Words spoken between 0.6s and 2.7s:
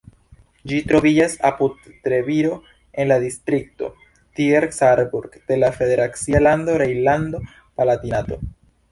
Ĝi troviĝas apud Treviro